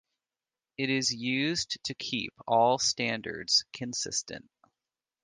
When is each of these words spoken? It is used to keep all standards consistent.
It 0.79 0.89
is 0.89 1.13
used 1.13 1.77
to 1.83 1.93
keep 1.93 2.33
all 2.47 2.79
standards 2.79 3.65
consistent. 3.71 4.49